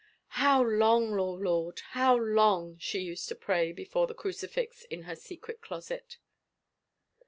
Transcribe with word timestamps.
"How 0.41 0.63
long, 0.63 1.13
O 1.19 1.29
Lord, 1.33 1.81
how 1.91 2.15
long!" 2.17 2.75
she 2.79 2.97
used 3.01 3.27
to 3.27 3.35
pray 3.35 3.71
before 3.71 4.07
the 4.07 4.15
crucifix 4.15 4.83
in 4.85 5.03
her 5.03 5.15
secret 5.15 5.61
closet. 5.61 6.17